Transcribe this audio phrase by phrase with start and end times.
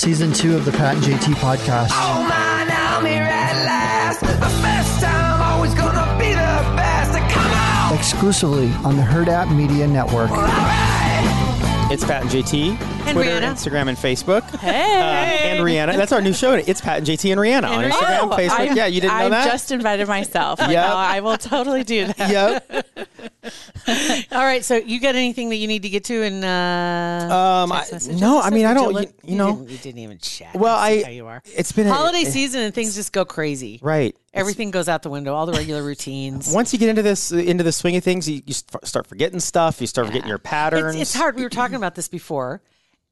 [0.00, 1.90] season two of the Pat and JT podcast.
[1.92, 4.20] Oh man, I'm here at last.
[4.20, 7.12] The best time, always gonna be the best.
[7.30, 7.98] Come on!
[7.98, 10.30] Exclusively on the Herd App Media Network.
[11.92, 12.99] It's Pat and JT.
[13.02, 13.52] Twitter, Rihanna.
[13.52, 14.42] Instagram, and Facebook.
[14.60, 14.70] Hey.
[15.00, 15.96] Uh, and Rihanna.
[15.96, 16.52] That's our new show.
[16.54, 18.36] It's Pat and JT and Rihanna on And Instagram, Rihanna.
[18.36, 18.50] Facebook.
[18.70, 19.46] I- yeah, you didn't know I've that?
[19.46, 20.58] I just invited myself.
[20.70, 20.86] Like, Yep.
[20.88, 22.30] no, I will totally do that.
[22.30, 22.86] Yep.
[24.32, 24.64] All right.
[24.64, 28.40] So you got anything that you need to get to And uh, Um, I, no,
[28.40, 30.54] I mean, I don't, you, you know, didn't, you didn't even check.
[30.54, 31.42] well, I, how you are.
[31.46, 33.78] it's been a- Holiday season and things just go crazy.
[33.82, 34.14] Right.
[34.34, 35.34] Everything goes out the window.
[35.34, 36.52] All the regular routines.
[36.52, 39.80] Once you get into this, into the swing of things, you, you start forgetting stuff.
[39.80, 40.94] You start forgetting your patterns.
[40.96, 41.34] It's, it's hard.
[41.36, 42.60] We were talking about this before.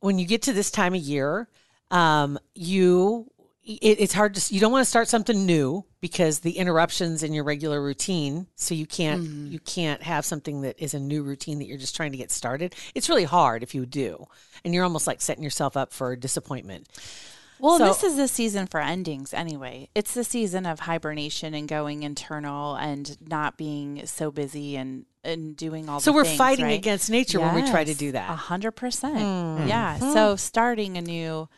[0.00, 1.48] When you get to this time of year,
[1.90, 3.30] um, you
[3.64, 7.32] it, it's hard to you don't want to start something new because the interruptions in
[7.34, 8.46] your regular routine.
[8.56, 11.96] So you can't you can't have something that is a new routine that you're just
[11.96, 12.74] trying to get started.
[12.94, 14.26] It's really hard if you do,
[14.64, 16.88] and you're almost like setting yourself up for disappointment.
[17.60, 19.88] Well, So- this is the season for endings anyway.
[19.94, 25.56] It's the season of hibernation and going internal and not being so busy and and
[25.56, 26.78] doing all So the we're things, fighting right?
[26.78, 28.30] against nature when we try to Yes, do A that.
[28.30, 29.19] hundred percent.
[29.19, 29.66] Hmm.
[29.69, 29.98] Yeah.
[29.98, 30.12] Hmm.
[30.12, 31.48] So starting a new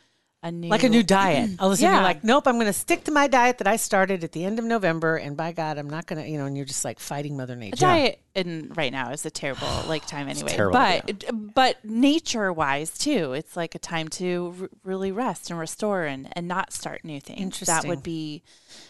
[0.42, 1.50] a new Like a new diet.
[1.60, 1.98] All of a sudden Yeah.
[1.98, 4.42] you're like, nope, I'm going to stick to my diet that I started at the
[4.42, 6.82] end of November, and by God, I'm not going to, you know, and you're just
[6.82, 7.76] like fighting Mother A Nature.
[7.76, 10.48] diet in right now is a terrible like time anyway.
[10.48, 15.60] terrible but but nature wise too, it's like a time to r- really rest and
[15.60, 17.38] restore and and not start new things.
[17.42, 17.74] Interesting.
[17.74, 18.42] That would be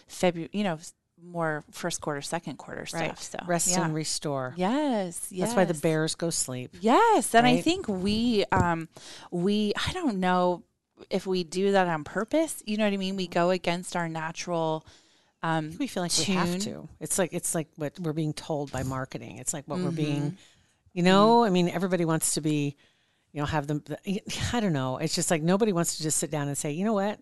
[0.07, 0.79] February, you know,
[1.23, 3.17] more first quarter, second quarter Right.
[3.17, 3.23] stuff.
[3.23, 3.85] So Rest yeah.
[3.85, 4.53] and restore.
[4.57, 5.49] Yes, yes.
[5.49, 6.75] That's why the bears go sleep.
[6.81, 8.87] Yes, and I think we um
[9.31, 10.63] we I don't know
[11.09, 12.61] if we do that on purpose.
[12.65, 13.15] You know what I mean?
[13.15, 14.85] We go against our natural
[15.43, 16.87] um We feel like we have to.
[16.99, 19.37] It's like it's like what we're being told by marketing.
[19.37, 19.95] It's like what we're Mm-hmm.
[19.95, 20.37] being,
[20.93, 21.43] you know.
[21.43, 22.75] I mean, everybody wants to be,
[23.31, 23.83] you know, have them.
[24.53, 24.97] I don't know.
[24.97, 27.19] It's just like nobody wants to just sit down and say, you know what,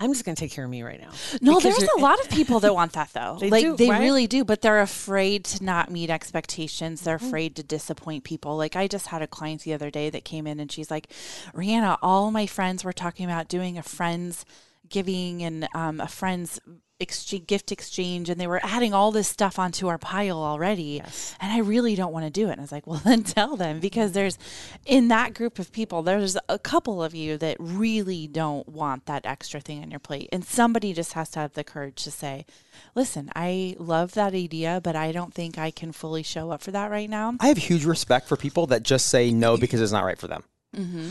[0.00, 1.10] I'm just going to take care of me right now.
[1.42, 3.36] No, there's a lot of people that want that though.
[3.40, 4.00] They like do, they right?
[4.00, 7.00] really do, but they're afraid to not meet expectations.
[7.02, 7.26] They're Mm-hmm.
[7.26, 8.56] afraid to disappoint people.
[8.56, 11.08] Like I just had a client the other day that came in and she's like,
[11.52, 14.44] "Rihanna, all my friends were talking about doing a friends
[14.88, 16.60] giving and um, a friends
[17.00, 21.00] exchange, gift exchange, and they were adding all this stuff onto our pile already.
[21.40, 23.56] And I really don't want to do it." And I was like, "Well, then tell
[23.56, 24.38] them because there's
[24.86, 29.26] in that group of people, there's a couple of you that really don't want that
[29.26, 32.44] extra thing on your plate, and somebody just has to have the courage to say."
[32.94, 36.70] Listen, I love that idea, but I don't think I can fully show up for
[36.70, 37.34] that right now.
[37.40, 40.28] I have huge respect for people that just say no because it's not right for
[40.28, 40.44] them.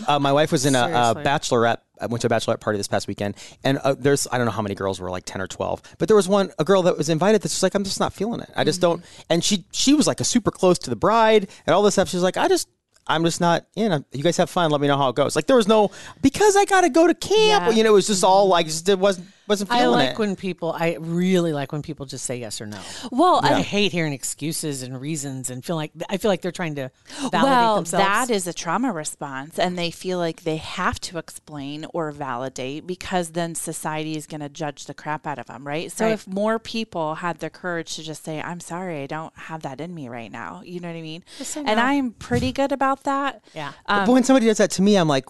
[0.07, 1.77] Uh, my wife was in a, a bachelorette.
[1.99, 4.51] I went to a bachelorette party this past weekend, and uh, there's I don't know
[4.51, 6.97] how many girls were like ten or twelve, but there was one a girl that
[6.97, 8.49] was invited that's just like I'm just not feeling it.
[8.55, 9.03] I just don't.
[9.29, 12.09] And she she was like a super close to the bride and all this stuff.
[12.09, 12.69] She's like I just.
[13.09, 14.03] I'm just not in.
[14.11, 14.69] You guys have fun.
[14.69, 15.33] Let me know how it goes.
[15.33, 15.91] Like there was no
[16.21, 17.67] because I got to go to camp.
[17.67, 17.69] Yeah.
[17.69, 20.19] You know, it was just all like just it wasn't wasn't feeling I like it.
[20.19, 20.71] when people.
[20.77, 22.79] I really like when people just say yes or no.
[23.11, 26.51] Well, I I- hate hearing excuses and reasons and feel like I feel like they're
[26.51, 26.91] trying to
[27.31, 28.05] validate well, themselves.
[28.05, 32.85] that is a trauma response, and they feel like they have to explain or validate
[32.87, 35.91] because then society is going to judge the crap out of them, right?
[35.91, 36.13] So Right.
[36.13, 39.79] if more people had the courage to just say, "I'm sorry, I don't have that
[39.81, 41.23] in me right now," you know what I mean?
[41.39, 41.83] say And no.
[41.83, 43.41] I'm pretty good about that.
[43.53, 43.71] yeah.
[43.87, 45.25] but when um, somebody does that to me, I'm like,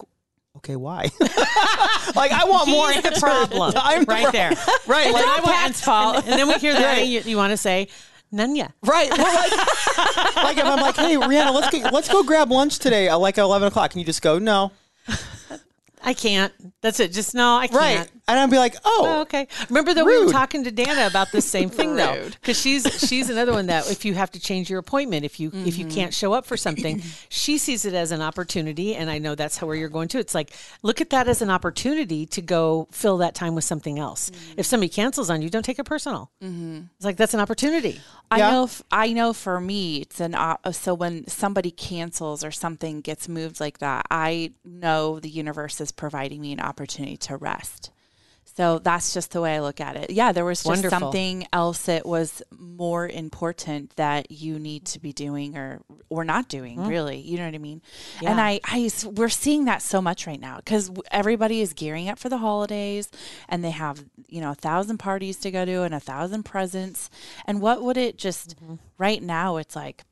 [0.58, 1.10] okay, why?
[2.14, 2.90] like I want more.
[2.92, 3.22] He's the answers.
[3.22, 4.52] problem I'm the right there.
[4.86, 5.06] Right.
[5.06, 7.50] And Like, then I want- and, and then we hear that and you, you want
[7.52, 7.88] to say
[8.30, 8.72] none yet.
[8.82, 9.10] Right.
[9.10, 9.52] Well, like,
[10.36, 13.38] like if I'm like, hey, Rihanna, let's go, let's go grab lunch today at like
[13.38, 13.90] 11 o'clock.
[13.92, 14.72] Can you just go, no?
[16.02, 16.52] I can't.
[16.80, 17.12] That's it.
[17.12, 17.78] Just no, I can't.
[18.00, 18.10] Right.
[18.28, 19.48] And I'd be like, oh, Oh, okay.
[19.70, 23.30] Remember that we were talking to Dana about this same thing though, because she's she's
[23.30, 25.94] another one that if you have to change your appointment, if you if you Mm-hmm.
[25.94, 27.00] can't show up for something,
[27.30, 30.18] she sees it as an opportunity, and I know that's how where you're going to.
[30.18, 30.50] It's like
[30.82, 34.30] look at that as an opportunity to go fill that time with something else.
[34.30, 34.58] Mm-hmm.
[34.60, 36.30] If somebody cancels on you, don't take it personal.
[36.40, 38.00] It's like that's an opportunity.
[38.30, 38.50] I Yeah.
[38.50, 38.64] know.
[38.64, 39.32] F- I know.
[39.32, 40.34] For me, it's an.
[40.34, 45.80] Uh, so when somebody cancels or something gets moved like that, I know the universe
[45.80, 47.90] is providing me an opportunity to rest.
[48.58, 50.10] So that's just the way I look at it.
[50.10, 50.98] Yeah, there was just Wonderful.
[50.98, 56.48] something else that was more important that you need to be doing or or not
[56.48, 56.78] doing.
[56.78, 56.88] Mm.
[56.88, 57.82] Really, you know what I mean?
[58.20, 58.32] Yeah.
[58.32, 58.40] And.
[58.40, 62.28] I, I we're seeing that so much right now because everybody is gearing up for
[62.28, 63.12] the holidays,
[63.48, 67.10] and they have you know a thousand parties to go to and a thousand presents.
[67.44, 68.74] And what would it just mm-hmm.
[68.96, 69.58] right now?
[69.58, 70.02] It's like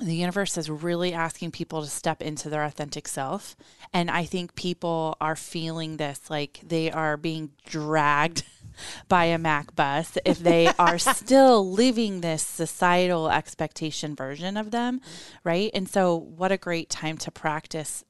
[0.00, 3.56] the universe is really asking people to step into their authentic self.
[3.92, 8.44] And I think people are feeling this like they are being dragged
[9.08, 15.00] by a Mac bus if they are still living this societal expectation version of them.
[15.42, 15.70] Right.
[15.74, 18.04] And so, what a great time to practice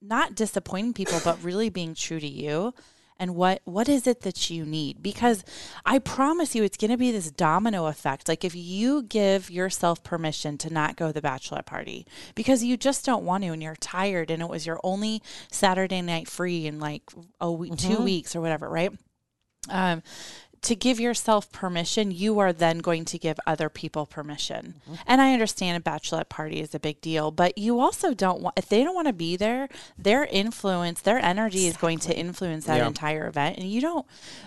[0.00, 2.72] not disappointing people, but really being true to you.
[3.20, 5.02] And what what is it that you need?
[5.02, 5.44] Because
[5.84, 8.28] I promise you, it's going to be this domino effect.
[8.28, 12.06] Like if you give yourself permission to not go to the bachelorette party
[12.36, 15.20] because you just don't want to, and you're tired, and it was your only
[15.50, 17.02] Saturday night free in like
[17.40, 18.92] a week, two weeks or whatever, right?
[19.70, 20.02] um,
[20.62, 24.74] to give yourself permission, you are then going to give other people permission.
[24.82, 24.94] Mm-hmm.
[25.06, 28.58] And I understand a bachelorette party is a big deal, but you also don't want,
[28.58, 32.66] if they don't want to be there, their influence, their energy is going to influence
[32.66, 32.86] that Yeah.
[32.86, 33.58] entire event.
[33.58, 34.06] And you don't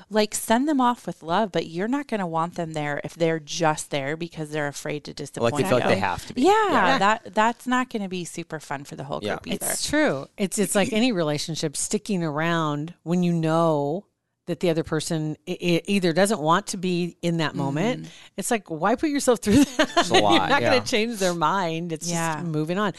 [0.10, 3.16] like send them off with love, but you're not going to want them there if
[3.16, 6.34] they're just there because they're afraid to disappoint Like they feel like they have to
[6.34, 6.42] be.
[6.42, 9.36] Yeah, that that's not going to be super fun for the whole Yeah.
[9.36, 9.68] group either.
[9.72, 10.28] It's true.
[10.38, 14.06] It's it's like any relationship sticking around when you know
[14.52, 18.08] that the other person either doesn't want to be in that moment.
[18.38, 20.10] It's like why put yourself through that?
[20.12, 20.70] a lot, You're not yeah.
[20.72, 21.92] going to change their mind.
[21.92, 22.36] It's Yeah.
[22.36, 22.94] just moving on.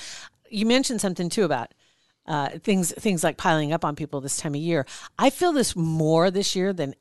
[0.51, 1.73] You mentioned something too about
[2.27, 4.87] uh, things things like piling up on people this time of year.
[5.19, 6.95] I feel this more this year than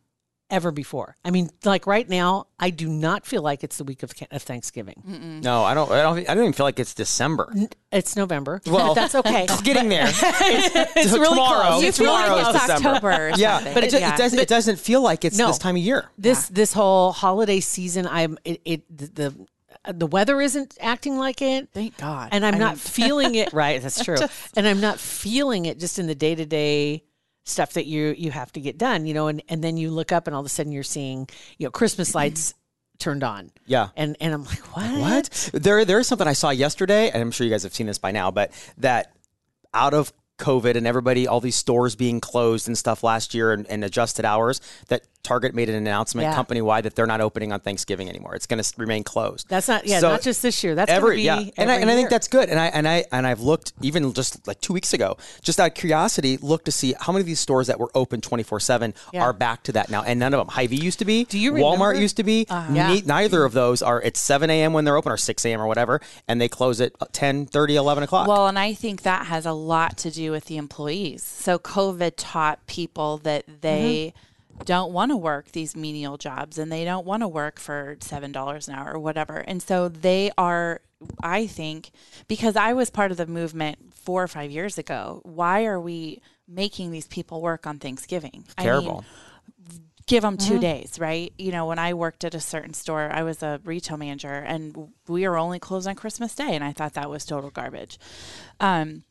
[0.52, 1.16] ever before.
[1.26, 4.44] I mean, like right now, I do not feel like it's the week of, of
[4.44, 5.42] Thanksgiving.
[5.44, 5.90] No, I don't.
[5.92, 6.20] I don't.
[6.30, 7.52] I don't even feel like it's December.
[7.92, 8.62] It's November.
[8.68, 9.44] Well, that's okay.
[9.46, 10.06] It's getting there.
[10.12, 11.68] it's really tomorrow.
[11.68, 11.82] close.
[11.82, 12.90] you It's feel like it's is December.
[12.90, 14.14] October, or Yeah, but it, ju- Yeah.
[14.14, 14.40] it doesn't.
[14.40, 15.48] It doesn't feel like it's No.
[15.48, 16.06] this time of year.
[16.18, 21.42] this this whole holiday season i'm it, it the, the the weather isn't acting like
[21.42, 22.30] it Thank God.
[22.32, 24.18] and i'm I not mean- feeling it right that's true
[24.56, 27.04] and i'm not feeling it just in the day-to-day
[27.44, 30.12] stuff that you you have to get done you know and and then you look
[30.12, 31.28] up and all of a sudden you're seeing
[31.58, 32.54] you know christmas lights
[33.00, 33.90] turned on Yeah.
[33.98, 35.50] and and i'm like what What?
[35.54, 37.98] There, there is something I saw yesterday, and I'm sure you guys have seen this
[37.98, 39.14] by now, but that
[39.74, 43.66] out of COVID and everybody, all these stores being closed and stuff last year and,
[43.68, 46.36] and adjusted hours, that Target made an announcement Yeah.
[46.36, 48.36] company wide that they're not opening on Thanksgiving anymore.
[48.36, 49.48] It's going to remain closed.
[49.50, 51.92] that's not yeah So not just this year that's every yeah, and I, every and
[51.92, 52.50] I think that's good.
[52.50, 55.68] And I and I and I've looked even just like two weeks ago, just out
[55.68, 58.60] of curiosity, looked to see how many of these stores that were open twenty four
[58.60, 60.48] seven are back to that now, and none of them.
[60.48, 61.26] Hy-Vee used to be.
[61.26, 61.86] Do you Walmart remember?
[61.92, 62.00] Uh-huh.
[62.02, 62.46] used to be.
[62.50, 62.68] Yeah.
[62.94, 64.02] Ne- neither of those are.
[64.02, 64.74] It's seven a.m.
[64.74, 65.62] when they're open, or six a.m.
[65.62, 68.28] or whatever, and they close at 10, 30, 11 o'clock.
[68.28, 71.24] Well, and I think that has a lot to do with the employees.
[71.24, 74.14] So COVID taught people that they
[74.66, 78.68] don't want to work these menial jobs and they don't want to work for $7
[78.68, 79.38] an hour or whatever.
[79.38, 80.82] And so they are
[81.24, 81.92] I think
[82.28, 85.22] because I was part of the movement 4 or 5 years ago.
[85.24, 88.46] Why are we making these people work on Thanksgiving?
[88.58, 89.06] I mean, Terrible.
[90.06, 91.34] give them 2 days, right?
[91.38, 94.92] You know, when I worked at a certain store, I was a retail manager and
[95.08, 97.98] we were only closed on Christmas Day and I thought that was total garbage.
[98.60, 99.04] Um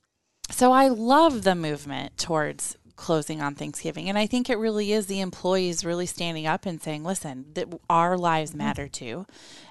[0.50, 4.08] so I love the movement towards closing on Thanksgiving.
[4.08, 7.68] And I think it really is the employees really standing up and saying, "Listen, that
[7.88, 8.58] our lives mm-hmm.
[8.58, 9.26] matter too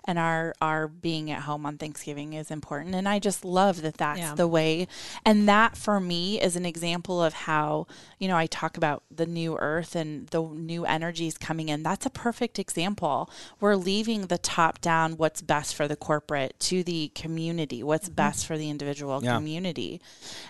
[0.09, 3.97] and our our being at home on Thanksgiving is important." And I just love that
[3.97, 4.35] that's Yeah.
[4.35, 4.87] the way
[5.25, 7.87] and that for me is an example of how,
[8.19, 11.83] you know, I talk about the new earth and the new energies coming in.
[11.83, 13.29] That's a perfect example.
[13.59, 18.15] We're leaving the top down what's best for the corporate to the community, what's mm-hmm.
[18.15, 19.35] best for the individual Yeah.
[19.35, 20.01] community.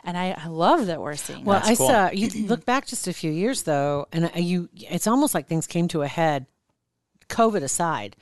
[0.03, 1.69] And I, I love that we're seeing Well, that.
[1.69, 1.88] I cool.
[1.88, 5.67] saw you look back just a few years though, and you it's almost like things
[5.67, 6.45] came to a head.
[7.29, 8.15] COVID aside,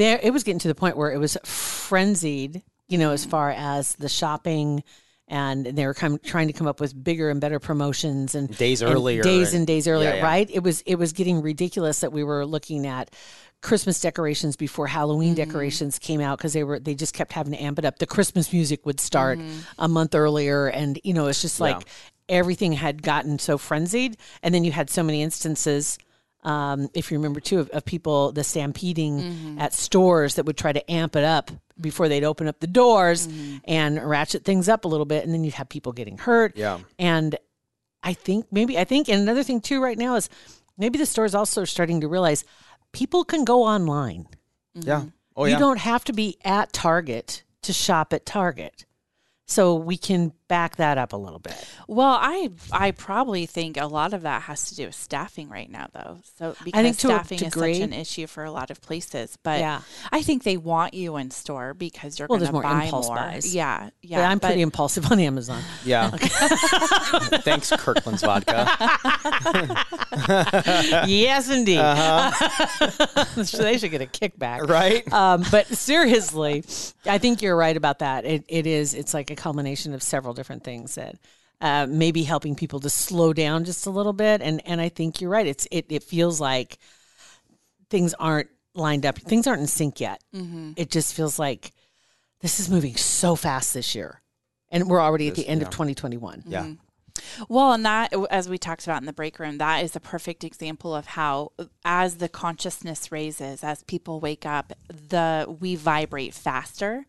[0.00, 2.62] there it was getting to the point where it was frenzied.
[2.88, 4.82] You know, as far as the shopping,
[5.28, 8.82] and they were come, trying to come up with bigger and better promotions and Days
[8.82, 10.08] and earlier days and- and days earlier.
[10.10, 10.24] Yeah, yeah.
[10.24, 10.50] Right?
[10.52, 13.14] It was it was getting ridiculous that we were looking at.
[13.62, 15.50] Christmas decorations before Halloween Mm-hmm.
[15.50, 17.98] decorations came out because they were they just kept having to amp it up.
[17.98, 19.58] The Christmas music would start Mm-hmm.
[19.78, 21.82] a month earlier, and you know it's just like
[22.28, 25.98] everything had gotten so frenzied, and then you had so many instances.
[26.42, 29.58] Um, if you remember too, of, of people the stampeding Mm-hmm.
[29.58, 33.26] at stores that would try to amp it up before they'd open up the doors
[33.28, 33.56] Mm-hmm.
[33.64, 36.56] and ratchet things up a little bit, and then you'd have people getting hurt.
[36.56, 36.78] Yeah.
[36.98, 37.36] and
[38.02, 40.30] I think maybe I think and another thing too right now is
[40.78, 42.44] maybe the stores also are starting to realize
[42.92, 44.26] people can go online.
[44.74, 45.04] yeah.
[45.36, 45.58] Oh you yeah.
[45.58, 48.86] don't have to be at Target to shop at Target.
[49.46, 51.56] So we can back that up a little bit.
[51.88, 55.70] Well, I I probably think a lot of that has to do with staffing right
[55.70, 56.18] now, though.
[56.38, 59.38] So because think to a staffing is such an issue for a lot of places,
[59.42, 59.80] but Yeah.
[60.12, 62.84] I think they want you in store because you're Well, going there's to more buy
[62.84, 63.16] impulse more.
[63.16, 63.54] buys.
[63.54, 64.18] Yeah, yeah.
[64.18, 65.62] Yeah, I'm but- pretty impulsive on Amazon.
[65.84, 66.10] Yeah.
[67.44, 68.66] Thanks, Kirkland's vodka.
[71.06, 71.78] yes, indeed.
[73.46, 74.68] So they should get a kickback.
[74.68, 75.10] Right?
[75.12, 76.64] Um, but seriously,
[77.06, 78.24] I think you're right about that.
[78.24, 78.94] It, it is.
[78.94, 81.16] It's like a culmination of several different things that
[81.60, 84.40] uh, maybe helping people to slow down just a little bit.
[84.40, 85.46] And and I think you're right.
[85.46, 85.84] It's it.
[85.90, 86.78] It feels like
[87.90, 89.18] things aren't lined up.
[89.18, 90.22] Things aren't in sync yet.
[90.76, 91.72] It just feels like
[92.40, 94.22] this is moving so fast this year,
[94.70, 96.44] and we're already at the end of 2021.
[96.46, 96.62] Yeah.
[97.48, 100.44] Well, and that, as we talked about in the break room, that is a perfect
[100.44, 101.52] example of how,
[101.84, 107.06] as the consciousness raises, as people wake up, the we vibrate faster,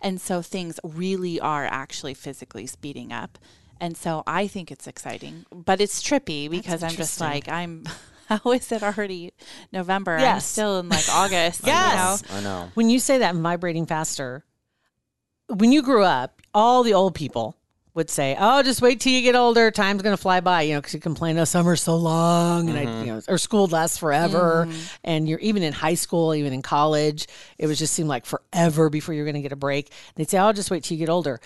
[0.00, 3.38] and so things really are actually physically speeding up.
[3.80, 7.84] And so I think it's exciting, but it's trippy because I'm just like I'm.
[8.28, 9.32] How is it already
[9.72, 10.16] November?
[10.16, 11.60] I'm still in like August.
[11.66, 12.22] you Yes.
[12.30, 12.36] know?
[12.36, 12.70] I know.
[12.74, 14.44] When you say that vibrating faster,
[15.48, 17.56] when you grew up, all the old people
[17.94, 19.70] would say, "Oh, just wait till you get older.
[19.70, 22.78] Time's going to fly by." You know, because you complain, "Oh, summer's so long," and
[22.78, 23.00] I, mm-hmm.
[23.06, 24.66] you know, or school lasts forever.
[24.66, 24.80] Mm-hmm.
[25.04, 27.26] And you're even in high school, even in college,
[27.58, 29.92] it was just seemed like forever before you're going to get a break.
[30.14, 31.40] They'd say, "Oh, just wait till you get older."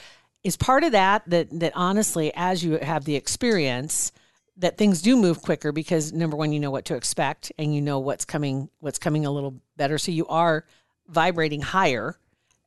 [0.44, 4.12] Is part of that that that honestly, as you have the experience,
[4.58, 7.82] that things do move quicker because number one, you know what to expect, and you
[7.82, 9.98] know what's coming, what's coming a little better.
[9.98, 10.64] So you are
[11.08, 12.18] vibrating higher.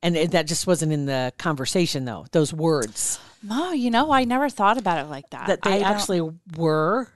[0.02, 2.26] And it, that just wasn't in the conversation, though.
[2.32, 5.48] Those words No, you know, I never thought about it like that.
[5.48, 7.08] that I they don't- actually were,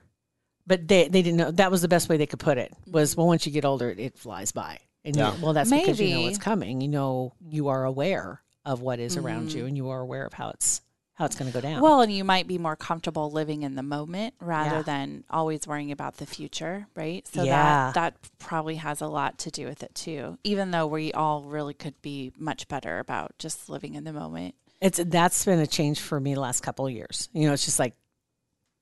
[0.66, 1.52] but they they didn't know.
[1.52, 2.74] That was the best way they could put it.
[2.88, 4.80] Was well, once you get older, it, it flies by.
[5.06, 5.36] And you- Yeah.
[5.42, 6.26] well, that's because you know Maybe.
[6.28, 6.80] what's coming.
[6.82, 9.58] You know, you are aware of what is around Mm-hmm.
[9.58, 10.82] you, and you are aware of how it's
[11.16, 11.80] how it's going to go down.
[11.80, 14.82] Well, and you might be more comfortable living in the moment rather Yeah.
[14.82, 17.28] than always worrying about the future, right?
[17.28, 17.92] So Yeah.
[17.94, 20.40] that that probably has a lot to do with it too.
[20.44, 24.56] Even though we all really could be much better about just living in the moment.
[24.84, 27.30] It's that's been a change for me the last couple of years.
[27.34, 27.96] You know, it's just like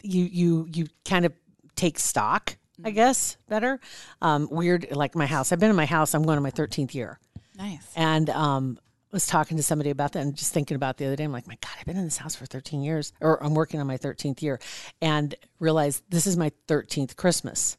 [0.04, 1.32] you you you kind of
[1.76, 2.96] take stock, I Mm-hmm.
[2.96, 3.80] guess, better.
[4.22, 5.52] Um, weird, like my house.
[5.52, 6.14] I've been in my house.
[6.14, 7.20] I'm going to my 13th year.
[7.58, 7.86] Nice.
[7.96, 8.80] and um,
[9.12, 11.24] was talking to somebody about that and just thinking about the other day.
[11.26, 13.80] I'm like, my God, I've been in this house for 13 years, or I'm working
[13.80, 14.60] on my 13th year,
[15.02, 17.78] and realized this is my 13th Christmas.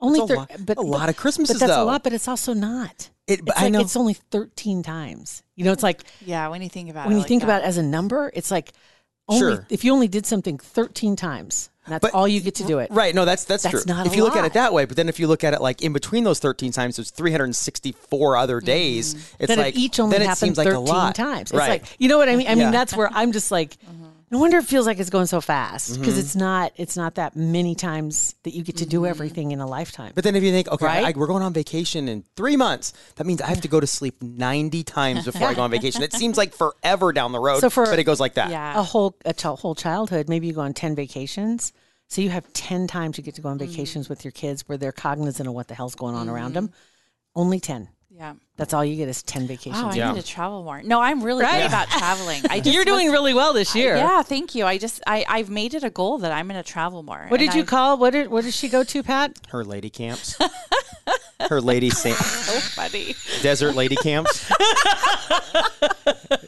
[0.00, 1.82] Only, That's a thir- lot- but a lot of Christmases, But that's though.
[1.82, 3.08] a lot, but it's also not.
[3.26, 3.80] It, but It's I like know.
[3.80, 5.42] it's only 13 times.
[5.56, 7.16] You know, it's like Yeah, when you think about when it.
[7.16, 7.46] you like think that.
[7.48, 8.72] about it as a number, it's like
[9.28, 9.66] only Sure.
[9.70, 12.90] if you only did something 13 times, that's But- all you get to do it.
[12.92, 13.14] Right.
[13.14, 13.82] No, that's that's, That's true.
[13.86, 15.54] not if a you look at it that way, but then if you look at
[15.54, 19.14] it like in between those 13 times, there's 364 other days.
[19.14, 19.46] It's Mm-hmm.
[19.46, 21.14] that like it each only then it happened seems like 13 a lot.
[21.14, 21.50] times.
[21.50, 21.68] It's right.
[21.82, 22.46] like, you know what I mean?
[22.46, 22.70] I mean, Yeah.
[22.70, 23.76] that's where I'm just like,
[24.36, 26.20] no wonder it feels like it's going so fast because Mm-hmm.
[26.20, 29.66] it's not, it's not that many times that you get to do everything in a
[29.66, 30.12] lifetime.
[30.14, 31.04] but then if you think, okay, Right?
[31.06, 33.86] I, we're going on vacation in three months, that means I have to go to
[33.86, 36.02] sleep 90 times before I go on vacation.
[36.02, 38.50] It seems like forever down the road, So for- but it goes like that.
[38.50, 38.78] Yeah.
[38.78, 41.72] a whole, a whole childhood, maybe you go on 10 vacations.
[42.08, 43.66] So you have 10 times you get to go on Mm.
[43.68, 46.54] vacations with your kids where they're cognizant of what the hell's going on around Mm.
[46.54, 46.70] them.
[47.34, 47.88] Only 10.
[48.16, 48.32] Yeah.
[48.56, 49.82] That's all you get is 10 vacations.
[49.82, 50.12] Wow, I Yeah.
[50.12, 50.80] need to travel more.
[50.82, 51.58] No, I'm really Right?
[51.60, 52.42] good about traveling.
[52.48, 53.96] I just You're doing was- really well this year.
[53.96, 54.64] Yeah, thank you.
[54.64, 57.26] I just I I've made it a goal that I'm going to travel more.
[57.28, 57.98] What did you I've- call?
[57.98, 59.36] What did what did she go to, Pat?
[59.48, 60.36] Her lady camps.
[61.50, 63.14] Her lady sa- So funny.
[63.42, 64.50] desert lady camps.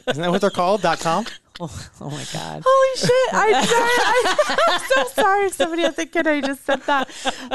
[0.07, 0.81] Isn't that what they're called?
[0.81, 1.25] Dot com.
[1.61, 2.63] Oh, oh my God.
[2.65, 3.33] Holy shit!
[3.33, 3.89] I'm sorry.
[3.97, 5.45] I, I'm so sorry.
[5.47, 7.09] If somebody else thinking I just said that.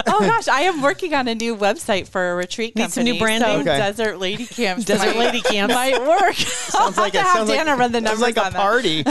[0.07, 3.07] Oh gosh, I am working on a new website for a retreat Need company.
[3.07, 3.49] some new branding?
[3.65, 3.79] So Okay.
[3.79, 4.85] Desert Lady Camps.
[4.85, 5.75] Desert might- Lady Camps.
[5.75, 6.35] might work.
[6.35, 8.37] Sounds like I'll a have to sounds have Dana like, run the sounds numbers like
[8.37, 8.59] a on that.
[8.61, 9.05] party.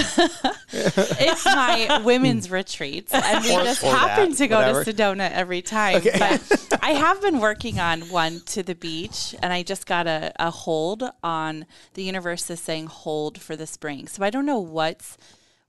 [0.76, 4.84] It's my women's retreats, and we Or- just happen that, to go whatever.
[4.84, 6.02] to Sedona every time.
[6.04, 10.32] But I have been working on one to the beach, and I just got a,
[10.40, 14.08] a hold on the universe is saying hold for the spring.
[14.08, 15.18] So I don't know what's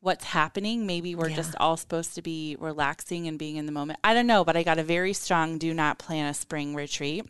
[0.00, 0.86] what's happening.
[0.86, 3.98] Maybe we're just all supposed to be relaxing and being in the moment.
[4.04, 7.24] I don't know, but I got a very strong do not plan a spring retreat.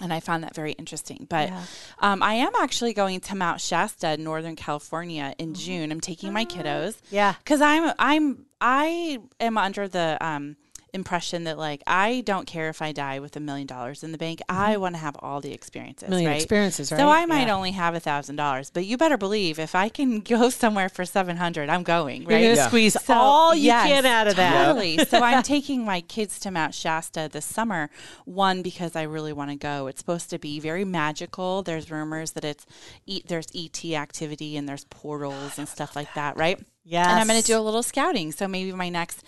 [0.00, 1.26] And I found that very interesting.
[1.28, 1.50] But
[1.98, 5.90] um, I am actually going to Mount Shasta, Northern California, in June.
[5.92, 6.96] I'm taking my kiddos.
[7.10, 7.34] Yeah.
[7.38, 10.56] because I'm I'm I am under the um,
[10.94, 14.18] impression that like I don't care if I die with a million dollars in the
[14.18, 14.40] bank.
[14.48, 14.60] Mm-hmm.
[14.60, 16.08] I want to have all the experiences.
[16.10, 16.36] Million right?
[16.36, 17.08] experiences, So?
[17.08, 17.54] I might Yeah.
[17.56, 21.04] only have a thousand dollars, but you better believe if I can go somewhere for
[21.04, 22.22] seven hundred, I'm going.
[22.22, 22.40] You're Right?
[22.42, 22.66] going to Yeah.
[22.68, 24.66] squeeze So, all you yes, can out of that.
[24.66, 24.98] Totally.
[25.06, 27.88] so I'm taking my kids to Mount Shasta this summer.
[28.26, 29.86] One because I really want to go.
[29.86, 31.62] It's supposed to be very magical.
[31.62, 32.66] There's rumors that it's
[33.06, 36.60] e- there's ET activity and there's portals and stuff like that, right?
[36.84, 37.06] Yes.
[37.08, 38.32] And I'm going to do a little scouting.
[38.32, 39.24] So maybe my next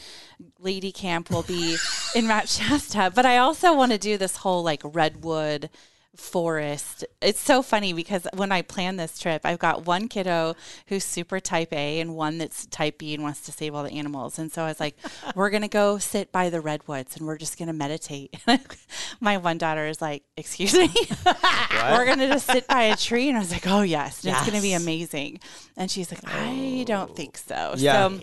[0.59, 1.77] lady camp will be
[2.15, 3.13] in Mount Shasta.
[3.15, 5.71] But I also want to do this whole like redwood
[6.17, 7.05] forest.
[7.21, 10.55] It's so funny because when I plan this trip, I've got one kiddo
[10.87, 13.93] who's super type A and one that's type B and wants to save all the
[13.93, 14.39] animals.
[14.39, 14.97] And so I was like,
[15.35, 18.35] we're going to go sit by the redwoods and we're just going to meditate.
[19.21, 20.91] My one daughter is like, excuse me?
[21.27, 23.29] we're going to just sit by a tree.
[23.29, 24.25] And I was like, oh, yes.
[24.25, 25.41] And it's going to be amazing.
[25.77, 27.75] And she's like, I don't think so.
[27.77, 28.09] Yeah.
[28.09, 28.21] So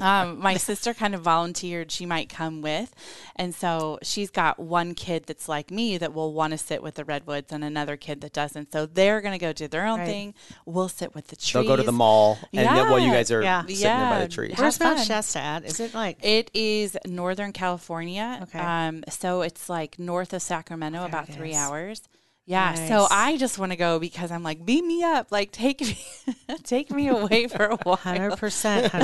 [0.00, 2.94] um, my sister kind of volunteered she might come with.
[3.36, 6.94] And so she's got one kid that's like me that will want to sit with
[6.94, 8.72] the redwoods and another kid that doesn't.
[8.72, 10.06] So they're going to go do their own Right.
[10.06, 10.34] thing.
[10.66, 11.52] We'll sit with the trees.
[11.52, 13.62] They'll go to the mall, and then while you guys are Yeah.
[13.62, 14.52] sitting there by the tree.
[14.56, 15.00] Where's Mount.
[15.00, 15.64] Shasta at?
[15.64, 18.40] Is it like It is Northern California.
[18.44, 18.58] Okay.
[18.58, 22.02] Um, so it's like north of Sacramento, about three hours.
[22.46, 22.74] Yeah.
[22.74, 22.88] Nice.
[22.88, 25.96] So I just want to go because I'm like, beat me up, like take me,
[26.64, 27.96] take me away for a while.
[27.96, 28.92] Hundred percent.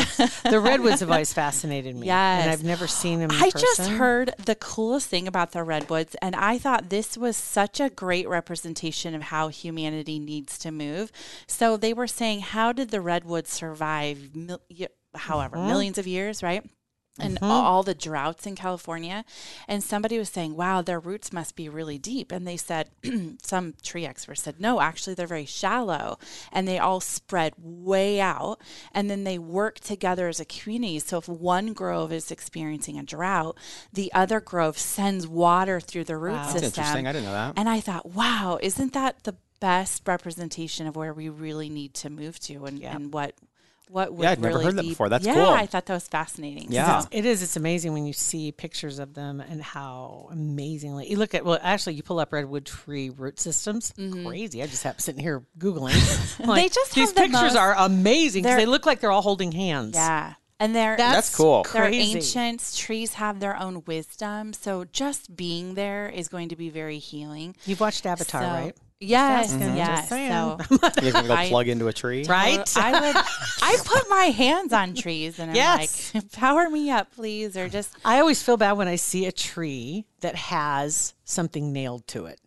[0.50, 2.06] The redwoods have always fascinated me.
[2.08, 2.42] Yes.
[2.42, 3.30] and I've never seen them.
[3.30, 7.36] In I just heard the coolest thing about the redwoods, and I thought this was
[7.36, 11.10] such a great representation of how humanity needs to move.
[11.46, 14.34] So they were saying, how did the redwoods survive?
[14.34, 14.60] Mil-
[15.14, 15.66] however, Mm-hmm.
[15.68, 16.68] millions of years, right?
[17.20, 17.44] And mm-hmm.
[17.44, 19.24] all the droughts in California.
[19.68, 22.32] And somebody was saying, wow, their roots must be really deep.
[22.32, 22.90] And they said,
[23.42, 26.18] some tree experts said, no, actually, they're very shallow.
[26.52, 28.60] And they all spread way out.
[28.92, 30.98] And then they work together as a community.
[30.98, 33.56] So if one grove is experiencing a drought,
[33.92, 36.66] the other grove sends water through the root That's system.
[36.66, 37.06] interesting.
[37.06, 37.54] I didn't know that.
[37.56, 42.10] And I thought, wow, isn't that the best representation of where we really need to
[42.10, 43.34] move to and, and what
[43.90, 45.08] what would Yeah, I'd never really heard that be- before.
[45.08, 45.48] That's yeah, cool.
[45.48, 46.70] I thought that was fascinating.
[46.70, 47.00] Yeah.
[47.00, 47.42] So- It is.
[47.42, 51.44] It's amazing when you see pictures of them and how amazingly you look at.
[51.44, 53.92] Well, actually, you pull up redwood tree root systems.
[54.24, 54.62] Crazy.
[54.62, 55.94] I just have sitting here googling.
[56.40, 56.74] I'm like, Mm-hmm.
[56.74, 59.52] just these have the pictures most- are amazing because they're- look like they're all holding
[59.52, 59.94] hands.
[59.96, 60.34] yeah.
[60.62, 61.62] And they're That's cool.
[61.72, 62.16] They're Crazy.
[62.18, 62.74] ancient.
[62.76, 64.52] Trees have their own wisdom.
[64.52, 67.56] So just being there is going to be very healing.
[67.64, 68.76] You've watched Avatar, So- right?
[69.00, 70.08] Yes, asking, yes.
[70.10, 70.16] So
[70.70, 72.24] You guys gonna go I- plug into a tree?
[72.28, 72.76] Right.
[72.76, 73.16] I would.
[73.62, 76.14] I put my hands on trees and I'm Yes.
[76.14, 79.32] like, power me up, please, or just I always feel bad when I see a
[79.32, 82.38] tree that has something nailed to it.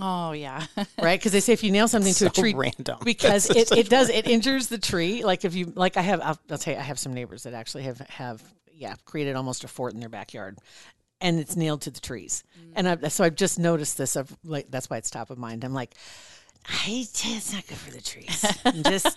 [0.00, 0.66] oh yeah.
[1.00, 1.18] right?
[1.18, 2.98] Because they say if you nail something to a So tree, random.
[3.04, 5.22] because it, it does it injures the tree.
[5.24, 7.54] Like if you like, I have I'll, I'll tell you, I have some neighbors that
[7.54, 10.58] actually have have yeah created almost a fort in their backyard,
[11.20, 12.44] and it's nailed to the trees.
[12.58, 12.72] Mm.
[12.76, 14.16] And I, so I've just noticed this.
[14.16, 15.64] Of like that's why it's top of mind.
[15.64, 15.94] I'm like,
[16.68, 18.44] I it's not good for the trees.
[18.64, 19.16] And just.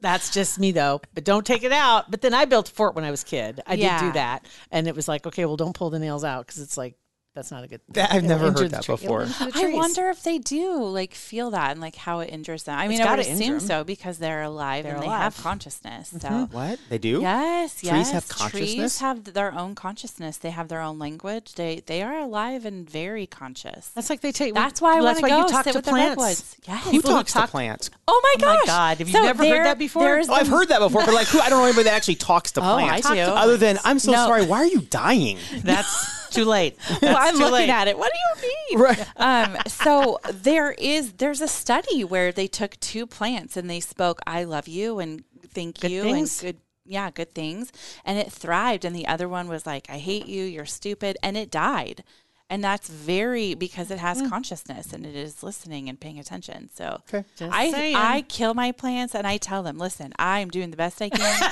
[0.00, 2.08] That's just me though, but don't take it out.
[2.08, 3.60] But then I built a fort when I was a kid.
[3.66, 6.46] I did do that, and it was like, okay, well, don't pull the nails out
[6.46, 6.94] because it's like
[7.38, 7.80] that's not a good.
[7.90, 9.28] That- I've never heard that before.
[9.54, 12.76] I wonder if they do like feel that and like how it injures them.
[12.76, 13.60] I mean, It's I would gotta injure assume 'em.
[13.60, 16.08] so because they're alive They're and they have consciousness.
[16.10, 16.54] So mm-hmm.
[16.54, 17.20] What they do?
[17.20, 18.74] yes, Trees yes, have consciousness?
[18.74, 20.36] Trees have their own consciousness.
[20.38, 21.54] They have their own language.
[21.54, 23.88] They they are alive and very conscious.
[23.94, 24.54] That's like they take.
[24.54, 26.10] That's why I that's want to why go you talk sit to with the plants.
[26.10, 26.56] redwoods.
[26.66, 26.90] Yes.
[26.90, 27.90] People who talks talk- to plants?
[28.10, 28.62] Oh my Oh my!
[28.66, 30.02] God, have you never heard that before?
[30.02, 31.40] there's Oh, I've heard that before, but like, who?
[31.40, 33.06] I don't know anybody that actually talks to plants.
[33.06, 33.28] Oh, plants.
[33.30, 33.32] I do.
[33.32, 34.24] Other than, I'm so No.
[34.26, 34.46] sorry.
[34.46, 35.38] Why are you dying?
[35.62, 36.78] That's too late.
[36.88, 37.68] That's Well, I'm too looking late.
[37.70, 37.98] at it.
[37.98, 38.84] What do you mean?
[38.84, 39.06] Right.
[39.16, 44.20] Um, so there is there's a study where they took two plants and they spoke
[44.26, 45.22] "I love you" and
[45.54, 46.42] "Thank Good you" things?
[46.42, 47.70] and good yeah good things,
[48.06, 48.84] and it thrived.
[48.86, 52.04] And the other one was like "I hate you," "You're stupid," and it died.
[52.50, 56.70] And that's very because it has consciousness and it is listening and paying attention.
[56.74, 57.24] So Okay.
[57.36, 57.96] Just I saying.
[57.96, 61.50] I kill my plants and I tell them, listen, I'm doing the best I can.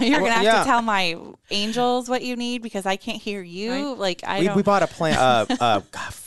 [0.00, 0.58] You're gonna have yeah.
[0.58, 1.16] to tell my
[1.50, 3.94] angels what you need because I can't hear you.
[3.94, 4.56] Like I we, don't.
[4.56, 5.80] we bought a plant, uh, uh,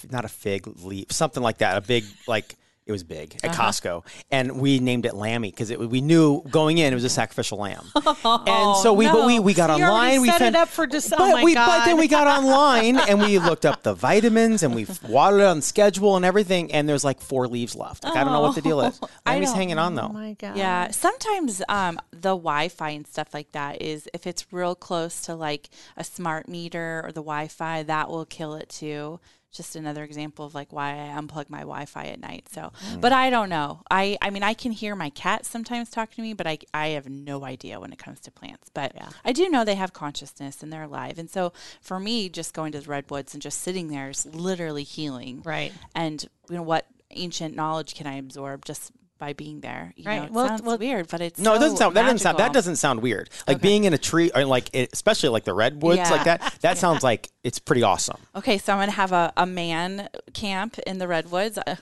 [0.10, 1.78] not a fig leaf, something like that.
[1.78, 3.64] A big, like, it was big at Uh-huh.
[3.70, 4.06] Costco.
[4.32, 7.86] And we named it Lammy because we knew going in it was a sacrificial lamb.
[7.96, 10.22] and so we, but we, we got You already online.
[10.22, 12.28] we set found, it up for just- oh but my we, But then we got
[12.44, 16.72] online and we looked up the vitamins and we watered it on schedule and everything.
[16.72, 18.04] And there's like four leaves left.
[18.04, 19.00] Like, I don't know what the deal is.
[19.26, 20.08] I Lammy's don't- hanging on though.
[20.10, 20.58] Oh my god.
[20.58, 25.36] Yeah, sometimes um, the Wi-Fi and stuff like that is if it's real close to
[25.36, 29.20] like a smart meter or the Wi-Fi, that will kill it too.
[29.52, 32.48] Just another example of like why I unplug my Wi-Fi at night.
[32.50, 33.02] So, mm.
[33.02, 33.82] but I don't know.
[33.92, 36.88] I I mean I can hear my cats sometimes talk to me, but I I
[36.90, 38.70] have no idea when it comes to plants.
[38.74, 39.10] But yeah.
[39.26, 41.18] I do know they have consciousness and they're alive.
[41.18, 44.84] And so for me, just going to the redwoods and just sitting there is literally
[44.84, 45.42] healing.
[45.44, 45.74] Right.
[45.94, 49.94] And you know what ancient knowledge can I absorb just by being there?
[49.96, 50.18] You Right.
[50.20, 51.96] know, it Well- sounds well- weird, but it's No, it doesn't sound.
[51.96, 52.38] That doesn't sound.
[52.40, 53.30] That doesn't sound weird.
[53.48, 56.10] Like being in a tree, or like it, especially like the redwoods, Yeah.
[56.10, 56.56] like that.
[56.62, 58.18] That sounds like it's pretty awesome.
[58.36, 61.58] Okay, so I'm gonna have a, a man camp in the redwoods.
[61.68, 61.78] I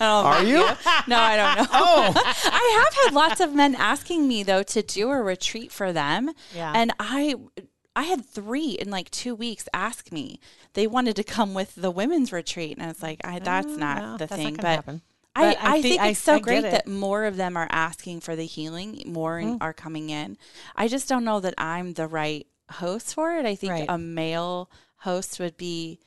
[0.00, 0.58] Are about you?
[1.08, 1.66] No, I don't know.
[1.72, 5.92] Oh, I have had lots of men asking me though to do a retreat for
[5.92, 6.30] them.
[6.54, 6.72] Yeah.
[6.74, 7.34] and I.
[7.94, 10.40] I had three in like two weeks ask me.
[10.72, 13.98] They wanted to come with the women's retreat, and I was like, I, "That's not
[13.98, 15.02] no, the that's thing." gonna But happen.
[15.34, 16.70] I, I I, think I- it's so great it.
[16.72, 19.02] that more of them are asking for the healing.
[19.06, 19.58] More Mm.
[19.60, 20.36] are coming in.
[20.76, 23.46] I just don't know that I'm the right host for it.
[23.46, 23.86] I think Right.
[23.88, 25.98] a male host would be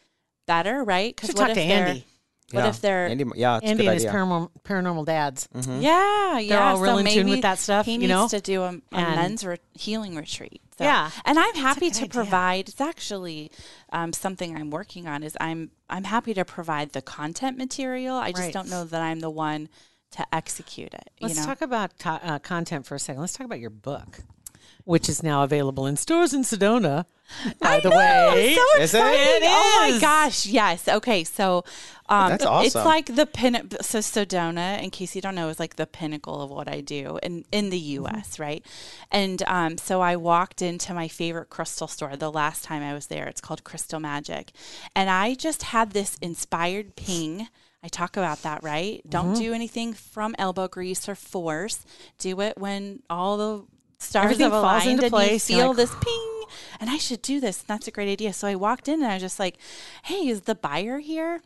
[0.45, 1.15] better, right?
[1.15, 2.05] Because talk if to they're Andy.
[2.51, 2.69] What Yeah.
[2.69, 5.49] if they're Andy, yeah, it's a good and his paranormal, paranormal dads.
[5.53, 6.69] Yeah, yeah.
[6.71, 8.27] all real in tune with that stuff, He you needs know?
[8.27, 10.61] to do a, a And- men's re- healing retreat.
[10.77, 11.09] So- Yeah.
[11.25, 12.09] and I'm happy to idea.
[12.09, 12.69] provide.
[12.69, 13.49] It's actually
[13.91, 15.23] um, something I'm working on.
[15.23, 18.15] Is I'm I'm happy to provide the content material.
[18.17, 18.53] I just Right.
[18.53, 19.69] don't know that I'm the one
[20.11, 21.09] to execute it.
[21.21, 21.45] Let's you know?
[21.47, 23.21] talk about to- uh, content for a second.
[23.21, 24.19] Let's talk about your book,
[24.85, 27.05] which is now available in stores in Sedona.
[27.59, 28.99] By the know, way, so Is it?
[28.99, 29.19] exciting!
[29.19, 30.87] It Oh my gosh, yes.
[30.87, 31.63] Okay, so
[32.07, 33.67] um, That's It's like the pin.
[33.81, 37.17] So Sedona, in case you don't know, is like the pinnacle of what I do
[37.23, 38.15] in in the Mm-hmm.
[38.15, 38.37] U.S.
[38.37, 38.63] Right?
[39.11, 43.07] And um, so I walked into my favorite crystal store the last time I was
[43.07, 43.25] there.
[43.27, 44.51] It's called Crystal Magic,
[44.95, 47.47] and I just had this inspired ping.
[47.83, 49.01] I talk about that, right?
[49.09, 49.41] Don't Mm-hmm.
[49.41, 51.85] do anything from elbow grease or force.
[52.19, 53.65] Do it when all the
[54.05, 55.49] stars Everything have falls aligned into and place.
[55.49, 56.35] you feel like, this ping
[56.79, 57.59] and I should do this.
[57.59, 58.33] And that's a great idea.
[58.33, 59.57] So I walked in and I was just like,
[60.03, 61.41] hey, is the buyer here?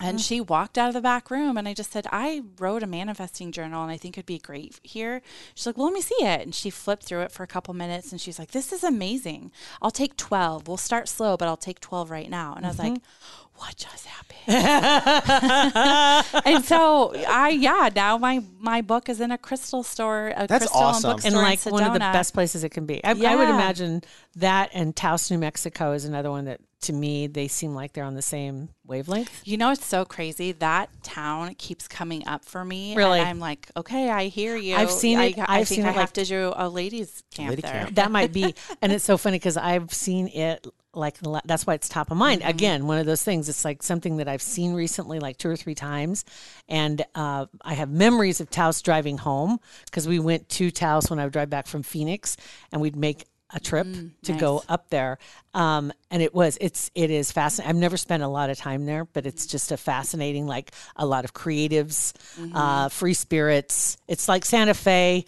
[0.00, 0.24] And mm.
[0.24, 3.50] she walked out of the back room and I just said, I wrote a manifesting
[3.50, 5.20] journal and I think it'd be great here.
[5.54, 6.42] She's like, well, let me see it.
[6.42, 9.50] And she flipped through it for a couple minutes and she's like, this is amazing.
[9.82, 10.68] I'll take 12.
[10.68, 12.54] We'll start slow, but I'll take 12 right now.
[12.54, 13.49] And I was like, mm-hmm.
[13.60, 14.40] What just happened?
[16.46, 20.64] and so I, yeah, now my, my book is in a crystal store, a That's
[20.64, 21.10] crystal awesome.
[21.10, 23.04] and bookstore and in like one of the best places it can be.
[23.04, 24.02] I, I would imagine
[24.36, 28.04] that and Taos, New Mexico is another one that to me they seem like they're
[28.04, 29.42] on the same wavelength.
[29.44, 30.52] You know, it's so crazy.
[30.52, 32.96] That town keeps coming up for me.
[32.96, 33.18] Really?
[33.20, 34.76] And I'm like, okay, I hear you.
[34.76, 36.68] I've seen I, it- I I've think seen I it, have like- to do a
[36.68, 37.72] ladies camp Lady there.
[37.72, 37.94] camp.
[37.96, 41.88] That might be, and it's so funny because I've seen it like that's why it's
[41.88, 42.40] top of mind.
[42.40, 42.50] Mm-hmm.
[42.50, 43.48] Again, one of those things.
[43.48, 46.24] It's like something that I've seen recently, like two or three times,
[46.68, 51.20] and uh, I have memories of Taos driving home because we went to Taos when
[51.20, 52.36] I would drive back from Phoenix,
[52.72, 53.86] and we'd make a trip
[54.22, 55.18] to go Mm, up there.
[55.54, 57.70] Um, and it was it's it is fascinating.
[57.70, 61.04] I've never spent a lot of time there, but it's just a fascinating, like a
[61.06, 62.56] lot of creatives, Mm-hmm.
[62.56, 63.96] uh, free spirits.
[64.08, 65.24] It's like Santa Fe.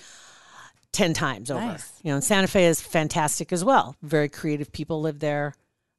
[0.93, 1.61] 10 times over.
[1.61, 1.91] Nice.
[2.03, 3.97] You know, and Santa Fe is fantastic as well.
[4.03, 5.55] Very creative people live there.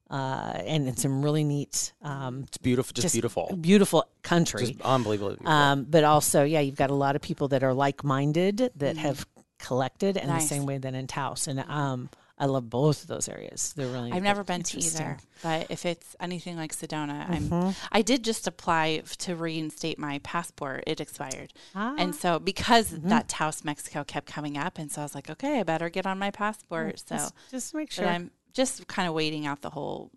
[0.10, 4.68] Uh, and it's some really neat, um, It's beautiful, just, beautiful, beautiful country.
[4.68, 5.52] just unbelievably beautiful.
[5.52, 8.98] Um, but also, yeah, you've got a lot of people that are like minded that
[8.98, 9.26] have
[9.64, 10.44] collected in Nice.
[10.44, 11.48] the same way that in Taos.
[11.48, 13.74] And um, I love both of those areas.
[13.76, 17.54] They're really I've never been to either, but if it's anything like Sedona, Mm-hmm.
[17.54, 17.76] I'm.
[17.92, 20.84] I did just apply to reinstate my passport.
[20.88, 21.96] It expired, Ah.
[21.98, 23.10] and so because Mm-hmm.
[23.10, 26.06] that Taos, Mexico, kept coming up, and so I was like, okay, I better get
[26.06, 27.00] on my passport.
[27.08, 28.08] So, Just, just make sure.
[28.08, 30.12] I'm just kind of waiting out the whole.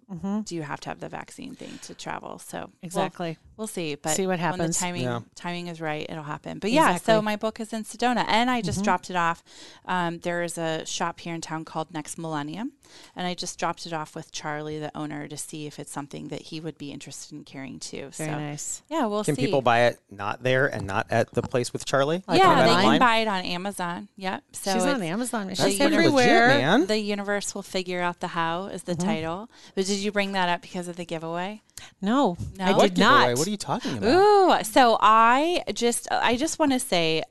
[0.45, 2.39] Do you have to have the vaccine thing to travel?
[2.39, 3.39] So we'll- Exactly.
[3.57, 4.79] We'll see, but See what When happens.
[4.79, 5.21] the timing Yeah.
[5.35, 6.59] timing is right, it'll happen.
[6.59, 7.15] But yeah, Exactly.
[7.15, 9.43] so my book is in Sedona, and I just dropped it off.
[9.87, 12.73] Um, there is a shop here in town called Next Millennium,
[13.17, 16.29] and I just dropped it off with Charlie, the owner, to see if it's something
[16.29, 18.11] that he would be interested in carrying too.
[18.13, 18.83] Very so nice.
[18.91, 19.29] yeah, we'll see.
[19.33, 19.47] Can see.
[19.47, 22.23] people buy it not there and not at the place with Charlie?
[22.29, 22.85] Like yeah, they online?
[22.85, 24.09] can buy it on Amazon.
[24.17, 24.45] Yep.
[24.53, 25.47] So She's on Amazon.
[25.47, 26.49] That's She's everywhere.
[26.49, 26.87] legit, man.
[26.87, 29.09] The universe will figure out the how is the Mm-hmm.
[29.09, 29.51] title.
[29.75, 31.63] But did you bring that up because of the giveaway?
[32.01, 32.65] No, No?
[32.65, 33.39] I What What did not.
[33.39, 34.09] What are you talking about?
[34.15, 37.23] Ooh, so I just I just want to say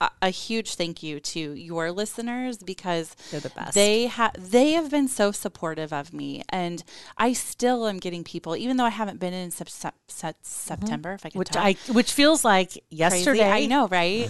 [0.00, 1.40] a, a huge thank you to
[1.70, 3.74] your listeners because They're the best.
[3.74, 6.84] They have they have been so supportive of me, and
[7.16, 11.12] I still am getting people, even though I haven't been in sep- sep- sep- September.
[11.14, 11.38] If I can Mm-hmm.
[11.40, 11.64] which talk.
[11.64, 12.84] I which feels like Crazy.
[12.90, 13.48] yesterday.
[13.50, 14.28] I know, right?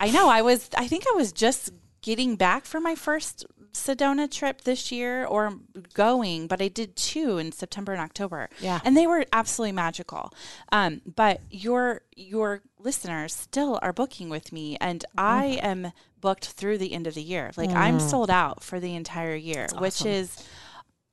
[0.00, 0.28] I know.
[0.30, 0.68] I was.
[0.76, 1.70] I think I was just
[2.02, 5.54] getting back from my first Sedona trip this year, or
[5.94, 8.48] going, but I did two in September and October.
[8.60, 8.80] Yeah.
[8.84, 10.32] and they were absolutely magical.
[10.72, 16.78] Um, but your your listeners still are booking with me, and I am booked through
[16.78, 17.52] the end of the year.
[17.56, 20.36] Like I'm sold out for the entire year, which is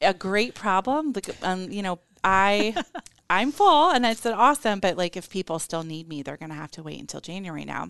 [0.01, 1.13] a great problem.
[1.13, 2.75] Like, um, you know, I
[3.29, 6.71] I'm full and it's awesome, but like if people still need me, they're gonna have
[6.71, 7.89] to wait until January now.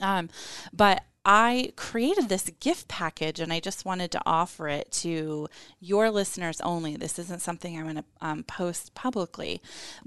[0.00, 0.30] Um,
[0.72, 6.10] but I created this gift package and I just wanted to offer it to your
[6.10, 6.96] listeners only.
[6.96, 9.60] This isn't something I'm going to um, post publicly,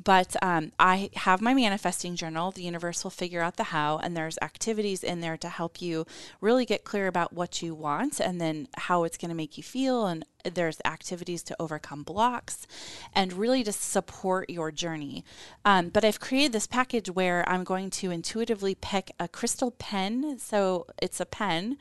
[0.04, 2.50] but um, I have my manifesting journal.
[2.50, 6.08] The universe will figure out the how, and there's activities in there to help you
[6.42, 9.64] really get clear about what you want and then how it's going to make you
[9.64, 10.08] feel.
[10.08, 12.68] And there's activities to overcome blocks
[13.14, 15.24] and really to support your journey.
[15.66, 20.38] Um, but I've created this package where I'm going to intuitively pick a crystal pen.
[20.40, 21.78] So it's a pen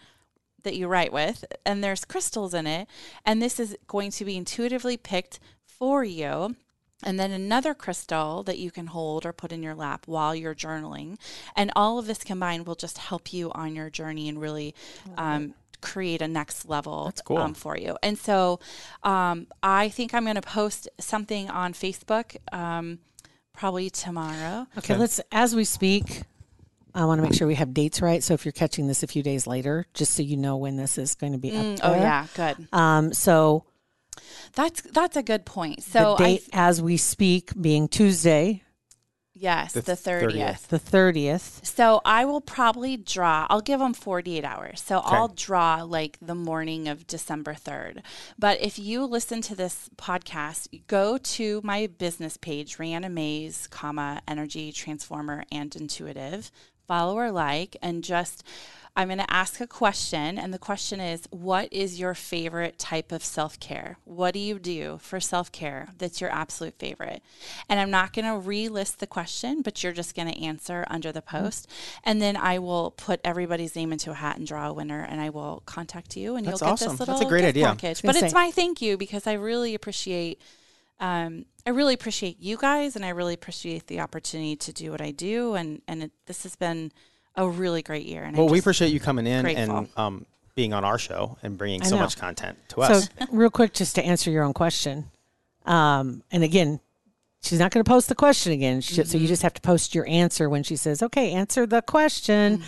[0.63, 2.89] that you write with, and there's crystals in it.
[3.25, 6.57] And this is going to be intuitively picked for you.
[7.03, 10.55] And then another crystal that you can hold or put in your lap while you're
[10.55, 11.19] journaling.
[11.57, 14.75] And all of this combined will just help you on your journey and really
[15.17, 17.39] um, create a next level cool.
[17.39, 17.97] um, for you.
[18.03, 18.61] And so
[19.03, 22.37] um, I think I'm going to post something on Facebook.
[22.53, 22.99] Um,
[23.53, 24.67] probably tomorrow.
[24.79, 26.23] Okay, let's as we speak.
[26.95, 28.23] I want to make sure we have dates right.
[28.23, 30.99] So if you're catching this a few days later, just so you know when this
[30.99, 32.01] is going to be up Oh there.
[32.01, 32.69] yeah, good.
[32.73, 33.65] Um, so
[34.55, 35.83] That's that's a good point.
[35.85, 38.65] So the I date as we speak being Tuesday,
[39.41, 39.99] yes, the 30th.
[39.99, 40.69] thirtieth.
[40.69, 41.61] the thirtieth.
[41.65, 43.47] So I will probably draw.
[43.49, 44.81] I'll give them 48 hours.
[44.81, 48.03] So I'll draw like the morning of December 3rd.
[48.39, 54.21] But if you listen to this podcast, go to my business page, Rihanna Mays, comma,
[54.29, 56.53] energy transformer and intuitive.
[56.87, 58.43] Follow or like and just
[58.97, 63.13] I'm going to ask a question, and the question is What is your favorite type
[63.13, 63.99] of self care?
[64.05, 67.23] What do you do for self care that's your absolute favorite?
[67.69, 70.85] And I'm not going to re list the question, but you're just going to answer
[70.89, 71.69] under the post.
[72.05, 75.21] And then I will put everybody's name into a hat and draw a winner, and
[75.21, 76.89] I will contact you, and That's you'll get awesome.
[76.91, 77.67] this That's little a great gift idea.
[77.67, 78.03] package.
[78.03, 80.41] But it's my thank you because I really appreciate.
[80.99, 85.01] Um, I really appreciate you guys, and I really appreciate the opportunity to do what
[85.01, 86.93] I do, and and it, this has been
[87.37, 88.23] a really great year.
[88.25, 89.77] And I Well, we appreciate you coming in grateful.
[89.79, 92.03] and um, being on our show and bringing I so know.
[92.03, 93.09] much content to us.
[93.19, 95.11] So real quick, just to answer your own question,
[95.67, 96.81] um, and again,
[97.43, 98.81] she's not going to post the question again.
[98.81, 101.83] She, So you just have to post your answer when she says, "Okay, answer the
[101.83, 102.63] question."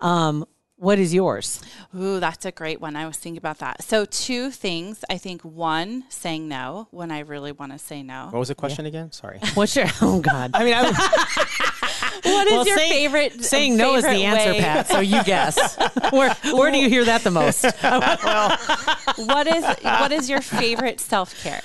[0.00, 1.60] Um, what is yours?
[1.96, 2.94] Ooh, that's a great one.
[2.94, 3.82] I was thinking about that.
[3.82, 5.04] So, two things.
[5.10, 8.28] I think one, saying no when I really want to say no.
[8.30, 9.10] what was the question again?
[9.10, 9.40] Sorry.
[9.54, 9.86] What's your?
[10.00, 10.52] Oh God.
[10.54, 11.72] I mean, I,
[12.24, 13.44] What is Well, your saying- favorite?
[13.44, 14.88] Saying no is the answer, way- Pat.
[14.88, 15.76] So you guess.
[16.10, 17.64] where Where do you hear that the most?
[19.16, 21.62] What is what is your favorite self care?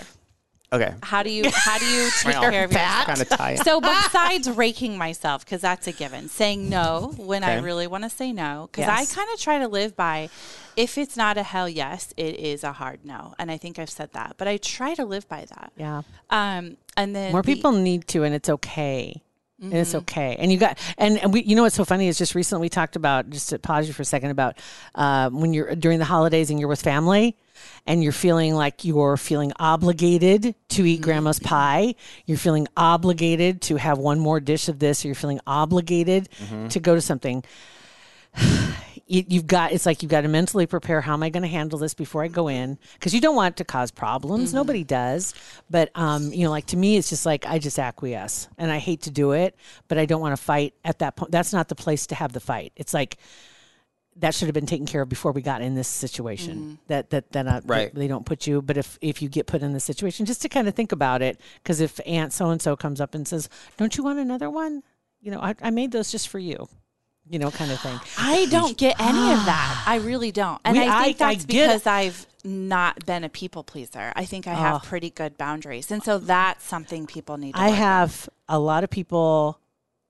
[0.71, 0.93] okay.
[1.03, 3.05] How do you how do you take Well, care of yourself?
[3.05, 3.55] Kind of tie.
[3.55, 8.09] So besides raking myself, because that's a given, saying no when I really want to
[8.09, 9.11] say no, because Yes.
[9.11, 10.29] I kind of try to live by,
[10.75, 13.89] if it's not a hell yes, it is a hard no, and I think I've
[13.91, 15.71] said that, but I try to live by that.
[15.77, 16.01] Yeah.
[16.31, 19.21] Um, and then More the- people need to, and it's okay.
[19.63, 19.81] And Mm-hmm.
[19.81, 20.35] it's okay.
[20.37, 22.69] And you got, and, and we, you know what's so funny is just recently we
[22.69, 24.57] talked about, just to pause you for a second, about
[24.93, 27.37] uh, when you're during the holidays and you're with family
[27.87, 31.03] and you're feeling like you're feeling obligated to eat Mm-hmm.
[31.03, 31.95] grandma's pie.
[32.25, 35.05] You're feeling obligated to have one more dish of this.
[35.05, 36.67] Or you're feeling obligated Mm-hmm.
[36.67, 37.43] to go to something.
[39.13, 41.49] you, you've got it's like you've got to mentally prepare how am i going to
[41.49, 42.77] handle this before i go in?
[42.93, 44.49] Because you don't want it to cause problems.
[44.49, 44.57] Mm-hmm.
[44.57, 45.33] nobody does.
[45.69, 48.79] But um you know like to me it's just like i just acquiesce and i
[48.79, 49.55] hate to do it
[49.87, 51.31] but i don't want to fight at that point.
[51.31, 52.73] That's not the place to have the fight.
[52.75, 53.17] It's like
[54.17, 56.77] that should have been taken care of before we got in this situation.
[56.87, 57.93] That that that uh, Right.
[57.93, 60.49] they don't put you but if if you get put in this situation just to
[60.49, 63.49] kind of think about it because if aunt so and so comes up and says
[63.77, 64.81] don't you want another one?
[65.21, 66.67] You know I, I made those just for you
[67.33, 69.83] you know kind of thing I don't get any of that.
[69.87, 70.61] I really don't.
[70.63, 74.13] And We- I think I- I that's get- because I've not been a people pleaser.
[74.15, 74.85] I think I have Oh.
[74.85, 75.89] pretty good boundaries.
[75.91, 77.77] And so that's something people need to I work on.
[77.77, 79.59] have a lot of people.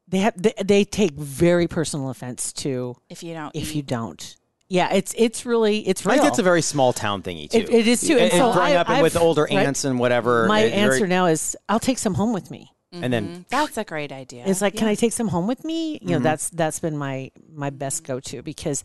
[0.09, 3.75] They have they, they take very personal offense to if you don't if eat.
[3.75, 4.35] you don't.
[4.67, 6.21] Yeah, it's it's really it's I real.
[6.23, 7.59] think it's a very small town thingy too.
[7.59, 8.13] It- it is too.
[8.13, 9.65] And And so growing I- up and with I've- older right.
[9.65, 10.45] aunts and whatever.
[10.47, 12.72] My it- very- answer now is I'll take some home with me.
[12.93, 14.43] And then That's a great idea.
[14.45, 15.99] It's like, can I take some home with me?
[16.01, 16.23] You know, Mm-hmm.
[16.23, 18.83] that's that's been my my best go to because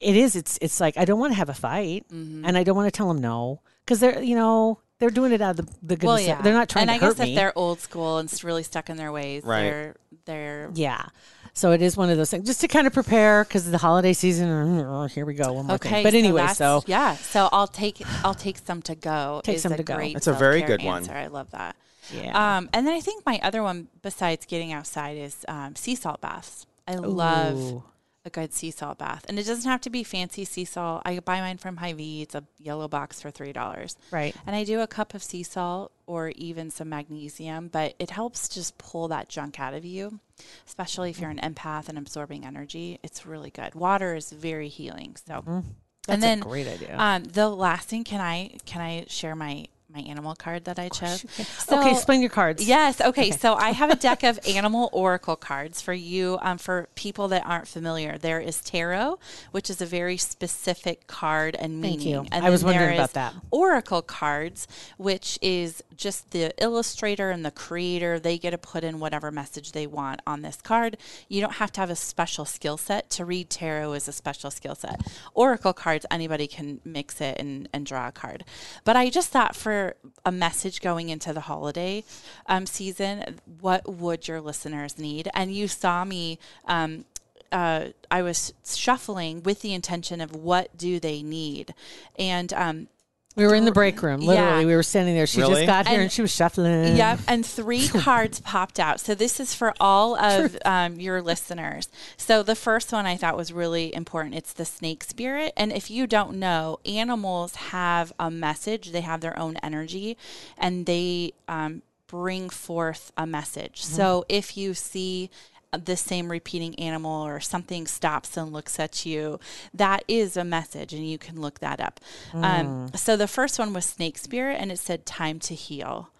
[0.00, 0.36] it is.
[0.36, 2.44] It's it's like I don't want to have a fight, Mm-hmm.
[2.44, 5.40] and I don't want to tell them no because they're you know they're doing it
[5.40, 6.06] out of the, the goodness.
[6.06, 6.40] Well, yeah.
[6.42, 7.32] they're not trying and to I hurt guess me.
[7.32, 9.62] if they're old school and really stuck in their ways, Right.
[9.62, 11.06] they're they're Yeah.
[11.54, 14.14] So it is one of those things just to kind of prepare because the holiday
[14.14, 14.48] season.
[14.50, 15.52] uh, Here we go.
[15.52, 15.90] One more okay.
[15.90, 16.02] thing.
[16.04, 17.16] But anyway, that's- so yeah.
[17.16, 19.40] So I'll take I'll take some to go.
[19.44, 19.96] Take is some a to go.
[19.96, 21.10] Great That's a very self-care good one.
[21.10, 21.76] I love that.
[22.10, 22.56] Yeah.
[22.56, 26.20] Um, and then I think my other one besides getting outside is um, sea salt
[26.20, 26.66] baths.
[26.88, 27.82] I love
[28.24, 31.02] a good sea salt bath, and it doesn't have to be fancy sea salt.
[31.04, 32.22] I buy mine from Hy-Vee.
[32.22, 33.96] It's a yellow box for three dollars.
[34.10, 34.34] Right.
[34.46, 38.48] And I do a cup of sea salt or even some magnesium, but it helps
[38.48, 40.20] just pull that junk out of you,
[40.66, 42.98] especially if you're an empath and absorbing energy.
[43.02, 43.74] It's really good.
[43.74, 45.16] Water is very healing.
[45.26, 45.60] So, Mm-hmm.
[46.06, 46.96] That's and then a great idea.
[46.98, 50.88] um, the last thing, can I can I share my my animal card that I
[50.88, 51.24] chose?
[51.24, 52.66] okay, So- explain your cards.
[52.66, 53.00] Yes.
[53.00, 53.30] Okay.
[53.30, 56.38] So I have a deck of animal oracle cards for you.
[56.42, 59.18] Um, for people that aren't familiar, there is tarot,
[59.50, 61.98] which is a very specific card and meaning.
[61.98, 62.26] Thank you.
[62.32, 63.34] And I was wondering about that.
[63.50, 68.18] Oracle cards, which is just the illustrator and the creator.
[68.18, 70.96] They get to put in whatever message they want on this card.
[71.28, 73.92] You don't have to have a special skill set to read tarot.
[73.92, 75.00] Is a special skill set.
[75.34, 78.44] Oracle cards, anybody can mix it and, and draw a card.
[78.84, 82.04] But I just thought for a message going into the holiday
[82.46, 85.28] um, season, what would your listeners need?
[85.34, 86.38] And you saw me.
[86.66, 87.04] Um,
[87.50, 91.74] uh, I was shuffling with the intention of what do they need,
[92.18, 92.88] and um,
[93.34, 94.20] We were in the break room.
[94.20, 94.66] Literally, Yeah.
[94.66, 95.26] we were standing there.
[95.26, 95.54] She Really?
[95.64, 96.96] just got here and, And- she was shuffling.
[96.96, 99.00] Yep, and three cards popped out.
[99.00, 101.88] So this is for all of um, your listeners.
[102.18, 104.34] So the first one I thought was really important.
[104.34, 108.92] It's the snake spirit, and if you don't know, animals have a message.
[108.92, 110.18] They have their own energy,
[110.58, 113.82] and they um, bring forth a message.
[113.82, 115.30] So if you see
[115.72, 119.40] the same repeating animal or something stops and looks at you,
[119.72, 121.98] that is a message, and you can look that up.
[122.34, 126.10] Um, so the first one was snake spirit, and it said time to heal.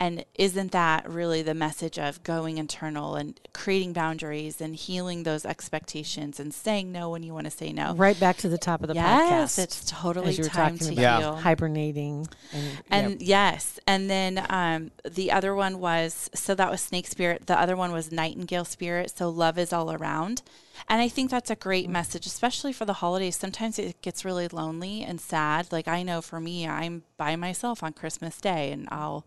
[0.00, 5.44] And isn't that really the message of going internal and creating boundaries and healing those
[5.44, 7.94] expectations and saying no when you want to say no?
[7.94, 9.62] Right back to the top of the yes, podcast.
[9.62, 11.20] it's totally as you were time talking to about.
[11.20, 11.36] heal.
[11.36, 17.06] hibernating and, And yes, and then um, the other one was so that was snake
[17.06, 17.46] spirit.
[17.46, 19.12] The other one was nightingale spirit.
[19.14, 20.40] So love is all around,
[20.88, 23.36] and I think that's a great message, especially for the holidays.
[23.36, 25.70] Sometimes it gets really lonely and sad.
[25.70, 29.26] Like I know for me, I'm by myself on Christmas Day, and I'll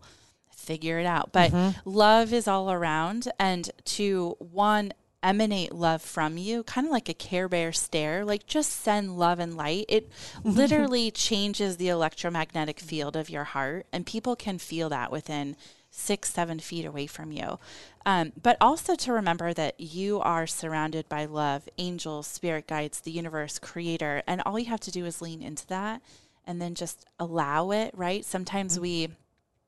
[0.64, 1.32] figure it out.
[1.32, 1.88] But mm-hmm.
[1.88, 7.14] love is all around, and to one emanate love from you, kind of like a
[7.14, 9.86] Care Bear stare, like just send love and light.
[9.88, 10.50] It mm-hmm.
[10.50, 15.56] literally changes the electromagnetic field of your heart, and people can feel that within
[15.90, 17.58] six, seven feet away from you.
[18.04, 23.12] Um, but also to remember that you are surrounded by love, angels, spirit guides, the
[23.12, 26.02] universe, creator, and all you have to do is lean into that
[26.46, 28.24] and then just allow it, right?
[28.24, 28.82] Sometimes mm-hmm.
[28.82, 29.08] we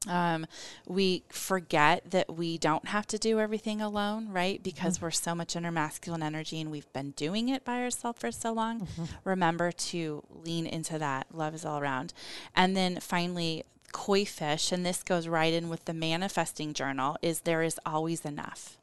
[0.07, 0.47] um,
[0.87, 4.63] we forget that we don't have to do everything alone, right?
[4.63, 8.21] Because we're so much in our masculine energy and we've been doing it by ourselves
[8.21, 8.87] for so long.
[9.25, 11.27] Remember to lean into that.
[11.33, 12.13] Love is all around.
[12.55, 17.41] And then finally, koi fish, and this goes right in with the manifesting journal, is
[17.41, 18.79] there is always enough.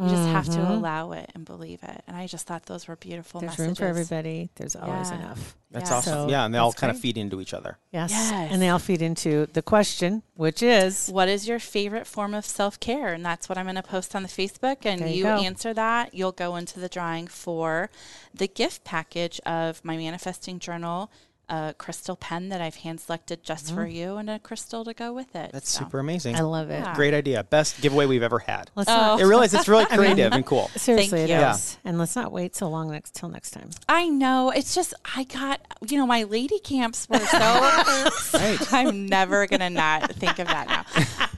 [0.00, 0.72] You just have to mm-hmm.
[0.72, 2.02] allow it and believe it.
[2.06, 3.66] And I just thought those were beautiful there's messages.
[3.66, 4.50] room for everybody.
[4.54, 5.18] There's always Yeah.
[5.18, 5.56] enough.
[5.70, 5.96] That's Yeah.
[5.96, 6.12] awesome.
[6.12, 7.78] So yeah, and they all that's kind of feed into each other.
[7.92, 8.10] Yes.
[8.12, 8.52] Yes.
[8.52, 12.46] And they all feed into the question, which is What is your favorite form of
[12.46, 13.12] self care?
[13.12, 14.86] And that's what I'm going to post on the Facebook.
[14.86, 17.90] And There you you, answer that, you'll go into the drawing for
[18.32, 21.10] the gift package of my manifesting journal,
[21.48, 25.12] a crystal pen that I've hand selected just for you, and a crystal to go
[25.12, 25.38] with it.
[25.38, 25.50] Mm-hmm.
[25.52, 26.36] That's So, super amazing.
[26.36, 26.80] I love it.
[26.80, 26.94] Yeah.
[26.94, 27.42] Great idea.
[27.44, 28.70] Best giveaway we've ever had.
[28.74, 28.94] Let's Oh.
[28.96, 29.54] not, It really is.
[29.54, 30.68] It's really creative and cool.
[30.76, 31.34] seriously, it you.
[31.36, 31.56] Yeah.
[31.84, 33.70] And let's not wait so long next till next time.
[33.88, 34.50] I know.
[34.50, 38.66] It's just, I got, you know, my lady camps were so.
[38.72, 40.84] I'm never going to not think of that now.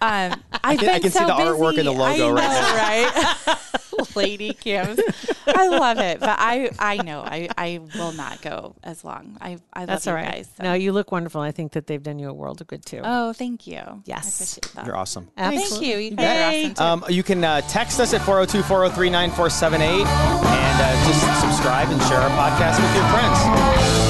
[0.02, 1.80] Um, I've can- I been can see so the artwork busy.
[1.80, 3.79] and the logo I right know, right?
[4.16, 5.00] lady camps.
[5.46, 6.20] I love it.
[6.20, 9.36] But I, I know I, I will not go as long.
[9.40, 10.48] I, I That's love all you guys.
[10.56, 11.40] so- No, you look wonderful.
[11.40, 13.00] I think that they've done you a world of good too.
[13.04, 13.80] Oh, thank you.
[14.06, 14.24] Yes.
[14.24, 14.86] I appreciate that.
[14.86, 15.28] You're awesome.
[15.36, 15.88] Thank Absolutely.
[15.90, 15.96] you.
[15.98, 16.82] You guys are awesome too.
[16.82, 22.00] Um, you can uh, text us at 402 403 9478 and uh, just subscribe and
[22.02, 24.09] share our podcast with your friends.